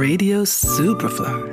Radio 0.00 0.44
Superfly. 0.46 1.52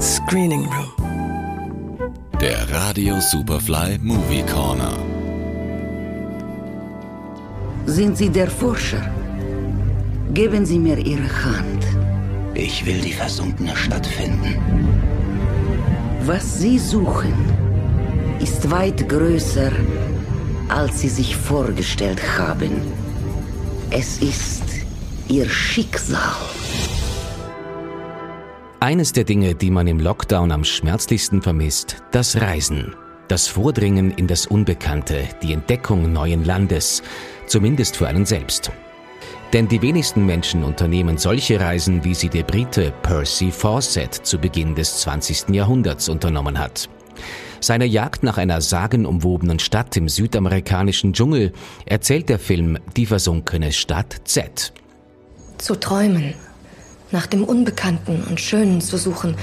Screening 0.00 0.64
Room. 0.66 2.14
Der 2.40 2.70
Radio 2.70 3.18
Superfly 3.18 3.98
Movie 4.00 4.44
Corner. 4.44 4.96
Sind 7.86 8.16
Sie 8.16 8.30
der 8.30 8.48
Forscher? 8.48 9.10
Geben 10.34 10.64
Sie 10.64 10.78
mir 10.78 10.98
Ihre 10.98 11.28
Hand. 11.44 11.84
Ich 12.54 12.86
will 12.86 13.00
die 13.00 13.12
versunkene 13.12 13.74
Stadt 13.76 14.06
finden. 14.06 14.54
Was 16.26 16.60
Sie 16.60 16.78
suchen, 16.78 17.34
ist 18.40 18.70
weit 18.70 19.08
größer, 19.08 19.72
als 20.68 21.00
Sie 21.00 21.08
sich 21.08 21.36
vorgestellt 21.36 22.22
haben. 22.38 22.70
Es 23.90 24.18
ist 24.18 24.62
Ihr 25.26 25.48
Schicksal. 25.48 26.36
Eines 28.80 29.12
der 29.12 29.24
Dinge, 29.24 29.56
die 29.56 29.72
man 29.72 29.88
im 29.88 29.98
Lockdown 29.98 30.52
am 30.52 30.62
schmerzlichsten 30.62 31.42
vermisst, 31.42 31.96
das 32.12 32.40
Reisen. 32.40 32.94
Das 33.26 33.48
Vordringen 33.48 34.12
in 34.12 34.28
das 34.28 34.46
Unbekannte, 34.46 35.24
die 35.42 35.52
Entdeckung 35.52 36.12
neuen 36.12 36.44
Landes, 36.44 37.02
zumindest 37.48 37.96
für 37.96 38.06
einen 38.06 38.24
selbst. 38.24 38.70
Denn 39.52 39.66
die 39.66 39.82
wenigsten 39.82 40.24
Menschen 40.24 40.62
unternehmen 40.62 41.18
solche 41.18 41.58
Reisen, 41.58 42.04
wie 42.04 42.14
sie 42.14 42.28
der 42.28 42.44
Brite 42.44 42.92
Percy 43.02 43.50
Fawcett 43.50 44.14
zu 44.14 44.38
Beginn 44.38 44.76
des 44.76 45.00
20. 45.00 45.48
Jahrhunderts 45.48 46.08
unternommen 46.08 46.56
hat. 46.56 46.88
Seiner 47.60 47.84
Jagd 47.84 48.22
nach 48.22 48.38
einer 48.38 48.60
sagenumwobenen 48.60 49.58
Stadt 49.58 49.96
im 49.96 50.08
südamerikanischen 50.08 51.14
Dschungel 51.14 51.52
erzählt 51.84 52.28
der 52.28 52.38
Film 52.38 52.78
Die 52.96 53.06
versunkene 53.06 53.72
Stadt 53.72 54.20
Z. 54.22 54.72
Zu 55.58 55.74
träumen, 55.74 56.34
nach 57.10 57.26
dem 57.26 57.44
Unbekannten 57.44 58.22
und 58.28 58.40
Schönen 58.40 58.80
zu 58.80 58.96
suchen, 58.96 59.34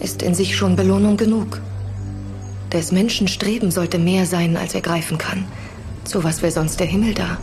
ist 0.00 0.22
in 0.22 0.34
sich 0.34 0.56
schon 0.56 0.76
Belohnung 0.76 1.16
genug. 1.16 1.60
Des 2.72 2.92
Menschen 2.92 3.28
Streben 3.28 3.70
sollte 3.70 3.98
mehr 3.98 4.26
sein, 4.26 4.56
als 4.56 4.74
er 4.74 4.80
greifen 4.80 5.18
kann. 5.18 5.44
Zu 6.04 6.24
was 6.24 6.42
wäre 6.42 6.52
sonst 6.52 6.80
der 6.80 6.86
Himmel 6.86 7.14
da? 7.14 7.38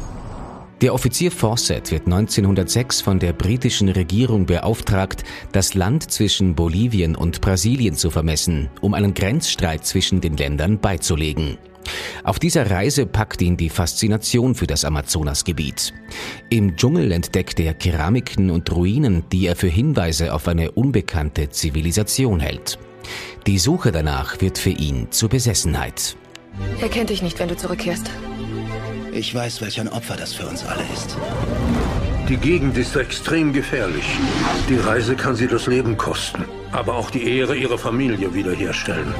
Der 0.82 0.94
Offizier 0.94 1.32
Fawcett 1.32 1.90
wird 1.90 2.06
1906 2.06 3.02
von 3.02 3.18
der 3.18 3.34
britischen 3.34 3.90
Regierung 3.90 4.46
beauftragt, 4.46 5.24
das 5.52 5.74
Land 5.74 6.12
zwischen 6.12 6.54
Bolivien 6.54 7.16
und 7.16 7.42
Brasilien 7.42 7.96
zu 7.96 8.12
vermessen, 8.12 8.70
um 8.82 8.94
einen 8.94 9.16
Grenzstreit 9.16 9.88
zwischen 9.88 10.22
den 10.22 10.38
Ländern 10.38 10.80
beizulegen. 10.80 11.58
Auf 12.24 12.38
dieser 12.38 12.70
Reise 12.70 13.08
packt 13.08 13.42
ihn 13.42 13.58
die 13.58 13.70
Faszination 13.70 14.54
für 14.54 14.68
das 14.68 14.86
Amazonasgebiet. 14.86 15.96
Im 16.52 16.76
Dschungel 16.76 17.12
entdeckt 17.12 17.60
er 17.60 17.74
Keramiken 17.74 18.52
und 18.52 18.72
Ruinen, 18.72 19.24
die 19.32 19.48
er 19.48 19.56
für 19.56 19.70
Hinweise 19.70 20.32
auf 20.32 20.48
eine 20.48 20.72
unbekannte 20.72 21.50
Zivilisation 21.50 22.40
hält. 22.40 22.78
Die 23.48 23.58
Suche 23.58 23.92
danach 23.92 24.42
wird 24.42 24.60
für 24.60 24.70
ihn 24.70 25.08
zur 25.10 25.30
Besessenheit. 25.30 26.18
Er 26.82 26.90
kennt 26.90 27.10
dich 27.10 27.24
nicht, 27.24 27.40
wenn 27.40 27.50
du 27.50 27.58
zurückkehrst. 27.58 28.12
Ich 29.18 29.34
weiß, 29.34 29.62
welch 29.62 29.82
ein 29.82 29.90
Opfer 29.90 30.16
das 30.16 30.34
für 30.34 30.46
uns 30.46 30.64
alle 30.64 30.84
ist. 30.94 31.18
Die 32.30 32.38
Gegend 32.38 32.78
ist 32.78 32.96
extrem 32.96 33.52
gefährlich. 33.52 34.06
Die 34.70 34.76
Reise 34.76 35.16
kann 35.16 35.36
sie 35.36 35.48
das 35.48 35.66
Leben 35.66 35.98
kosten, 35.98 36.46
aber 36.72 36.94
auch 36.94 37.10
die 37.10 37.28
Ehre 37.28 37.56
ihrer 37.56 37.80
Familie 37.80 38.32
wiederherstellen. 38.36 39.12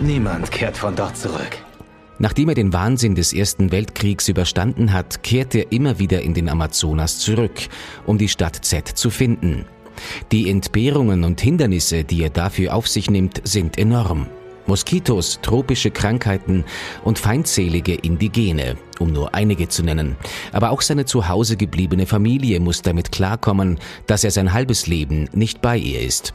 Niemand 0.00 0.50
kehrt 0.50 0.78
von 0.78 0.96
dort 0.96 1.18
zurück. 1.18 1.58
Nachdem 2.18 2.48
er 2.48 2.54
den 2.54 2.72
Wahnsinn 2.72 3.14
des 3.14 3.34
Ersten 3.34 3.70
Weltkriegs 3.70 4.28
überstanden 4.28 4.94
hat, 4.94 5.22
kehrt 5.22 5.54
er 5.54 5.70
immer 5.72 5.98
wieder 5.98 6.22
in 6.22 6.32
den 6.32 6.48
Amazonas 6.48 7.18
zurück, 7.18 7.68
um 8.06 8.16
die 8.16 8.30
Stadt 8.30 8.64
Z 8.64 8.88
zu 8.88 9.10
finden. 9.10 9.66
Die 10.30 10.48
Entbehrungen 10.48 11.24
und 11.24 11.38
Hindernisse, 11.38 12.04
die 12.04 12.22
er 12.22 12.30
dafür 12.30 12.74
auf 12.74 12.88
sich 12.88 13.10
nimmt, 13.10 13.42
sind 13.46 13.76
enorm. 13.76 14.26
Moskitos, 14.72 15.38
tropische 15.42 15.90
Krankheiten 15.90 16.64
und 17.04 17.18
feindselige 17.18 17.94
Indigene, 17.94 18.78
um 19.00 19.12
nur 19.12 19.34
einige 19.34 19.68
zu 19.68 19.82
nennen. 19.82 20.16
Aber 20.50 20.70
auch 20.70 20.80
seine 20.80 21.04
zu 21.04 21.28
Hause 21.28 21.58
gebliebene 21.58 22.06
Familie 22.06 22.58
muss 22.58 22.80
damit 22.80 23.12
klarkommen, 23.12 23.78
dass 24.06 24.24
er 24.24 24.30
sein 24.30 24.54
halbes 24.54 24.86
Leben 24.86 25.28
nicht 25.34 25.60
bei 25.60 25.76
ihr 25.76 26.00
ist. 26.00 26.32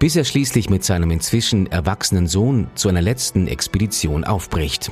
Bis 0.00 0.16
er 0.16 0.24
schließlich 0.24 0.68
mit 0.68 0.82
seinem 0.82 1.12
inzwischen 1.12 1.70
erwachsenen 1.70 2.26
Sohn 2.26 2.66
zu 2.74 2.88
einer 2.88 3.02
letzten 3.02 3.46
Expedition 3.46 4.24
aufbricht. 4.24 4.90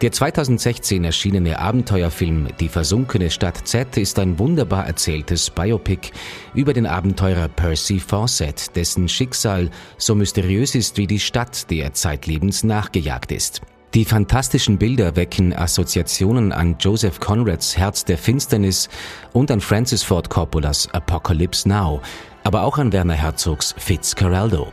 Der 0.00 0.12
2016 0.12 1.02
erschienene 1.02 1.58
Abenteuerfilm 1.58 2.46
Die 2.60 2.68
versunkene 2.68 3.30
Stadt 3.30 3.66
Z 3.66 3.96
ist 3.96 4.20
ein 4.20 4.38
wunderbar 4.38 4.86
erzähltes 4.86 5.50
Biopic 5.50 6.12
über 6.54 6.72
den 6.72 6.86
Abenteurer 6.86 7.48
Percy 7.48 7.98
Fawcett, 7.98 8.76
dessen 8.76 9.08
Schicksal 9.08 9.70
so 9.96 10.14
mysteriös 10.14 10.76
ist 10.76 10.98
wie 10.98 11.08
die 11.08 11.18
Stadt, 11.18 11.68
der 11.68 11.86
er 11.86 11.94
zeitlebens 11.94 12.62
nachgejagt 12.62 13.32
ist. 13.32 13.60
Die 13.92 14.04
fantastischen 14.04 14.78
Bilder 14.78 15.16
wecken 15.16 15.52
Assoziationen 15.52 16.52
an 16.52 16.76
Joseph 16.78 17.18
Conrads 17.18 17.76
Herz 17.76 18.04
der 18.04 18.18
Finsternis 18.18 18.88
und 19.32 19.50
an 19.50 19.60
Francis 19.60 20.04
Ford 20.04 20.30
Coppolas 20.30 20.88
Apocalypse 20.94 21.68
Now, 21.68 22.00
aber 22.44 22.62
auch 22.62 22.78
an 22.78 22.92
Werner 22.92 23.14
Herzogs 23.14 23.74
Fitzcarraldo. 23.76 24.72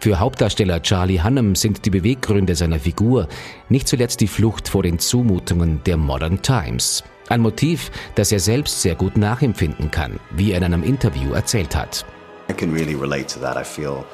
Für 0.00 0.18
Hauptdarsteller 0.18 0.82
Charlie 0.82 1.22
Hunnam 1.22 1.54
sind 1.54 1.84
die 1.84 1.90
Beweggründe 1.90 2.54
seiner 2.54 2.80
Figur 2.80 3.28
nicht 3.68 3.88
zuletzt 3.88 4.20
die 4.20 4.28
Flucht 4.28 4.68
vor 4.68 4.82
den 4.82 4.98
Zumutungen 4.98 5.82
der 5.84 5.96
Modern 5.96 6.42
Times. 6.42 7.04
Ein 7.28 7.40
Motiv, 7.40 7.90
das 8.14 8.32
er 8.32 8.40
selbst 8.40 8.82
sehr 8.82 8.94
gut 8.94 9.16
nachempfinden 9.16 9.90
kann, 9.90 10.18
wie 10.32 10.52
er 10.52 10.58
in 10.58 10.64
einem 10.64 10.82
Interview 10.82 11.32
erzählt 11.32 11.74
hat. 11.74 12.04
I 12.50 12.52
can 12.52 12.72
really 12.72 12.94
relate 12.94 13.26
to 13.26 13.40
that. 13.40 13.56
I 13.56 13.64
feel 13.64 14.04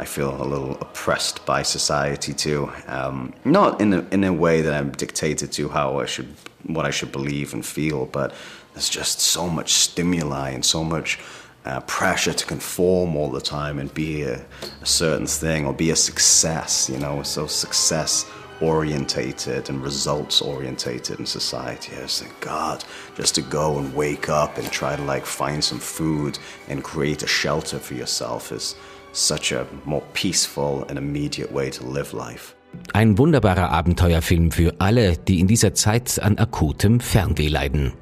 I 0.00 0.04
feel 0.04 0.28
a 0.28 0.44
little 0.44 0.76
oppressed 0.80 1.44
by 1.44 1.64
society 1.64 2.32
too. 2.32 2.70
Um, 2.86 3.32
not 3.44 3.80
in 3.80 3.92
a, 3.92 4.04
in 4.12 4.22
a 4.24 4.32
way 4.32 4.62
that 4.62 4.72
I'm 4.72 4.92
dictated 4.92 5.50
to 5.52 5.68
how 5.68 6.00
I 6.00 6.06
should 6.06 6.28
what 6.64 6.86
I 6.86 6.92
should 6.92 7.10
believe 7.10 7.52
and 7.52 7.64
feel, 7.64 8.06
but 8.06 8.32
there's 8.74 8.88
just 8.88 9.20
so 9.20 9.48
much 9.48 9.72
stimuli 9.72 10.50
and 10.50 10.64
so 10.64 10.84
much 10.84 11.18
uh, 11.68 11.80
pressure 11.80 12.32
to 12.32 12.46
conform 12.46 13.14
all 13.14 13.30
the 13.30 13.40
time 13.40 13.78
and 13.78 13.92
be 13.92 14.22
a, 14.22 14.40
a, 14.80 14.86
certain 14.86 15.26
thing 15.26 15.66
or 15.66 15.74
be 15.74 15.90
a 15.90 15.96
success. 15.96 16.88
You 16.88 16.98
know, 16.98 17.22
so 17.22 17.46
success 17.46 18.24
orientated 18.60 19.68
and 19.68 19.82
results 19.82 20.40
orientated 20.40 21.20
in 21.20 21.26
society. 21.26 21.92
I 21.96 22.02
was 22.02 22.22
like, 22.22 22.40
God, 22.40 22.84
just 23.16 23.34
to 23.34 23.42
go 23.42 23.78
and 23.78 23.94
wake 23.94 24.28
up 24.28 24.56
and 24.58 24.66
try 24.72 24.96
to 24.96 25.02
like 25.02 25.26
find 25.26 25.62
some 25.62 25.78
food 25.78 26.38
and 26.68 26.82
create 26.82 27.22
a 27.22 27.28
shelter 27.28 27.78
for 27.78 27.94
yourself 27.94 28.50
is 28.50 28.74
such 29.12 29.52
a 29.52 29.66
more 29.84 30.02
peaceful 30.14 30.84
and 30.88 30.98
immediate 30.98 31.52
way 31.52 31.70
to 31.70 31.84
live 31.84 32.14
life. 32.14 32.54
Ein 32.92 33.16
wunderbarer 33.16 33.70
Abenteuerfilm 33.70 34.50
für 34.50 34.74
alle, 34.78 35.16
die 35.16 35.40
in 35.40 35.46
dieser 35.46 35.74
Zeit 35.74 36.18
an 36.20 36.38
akutem 36.38 37.00
Fernweh 37.00 37.48
leiden. 37.48 37.92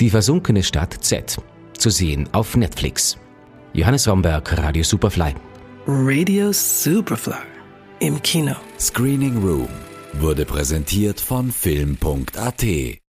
Die 0.00 0.10
versunkene 0.10 0.62
Stadt 0.62 0.98
Z 1.00 1.38
zu 1.82 1.90
sehen 1.90 2.28
auf 2.32 2.56
Netflix. 2.56 3.18
Johannes 3.74 4.06
Romberg, 4.06 4.56
Radio 4.56 4.84
Superfly. 4.84 5.34
Radio 5.86 6.52
Superfly 6.52 7.34
im 7.98 8.22
Kino. 8.22 8.54
Screening 8.78 9.42
Room 9.42 9.68
wurde 10.14 10.44
präsentiert 10.44 11.20
von 11.20 11.50
Film.at 11.50 13.01